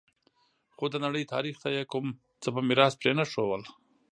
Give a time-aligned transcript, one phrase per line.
[0.75, 2.05] خو د نړۍ تاریخ ته یې کوم
[2.41, 3.61] څه په میراث پرې نه ښودل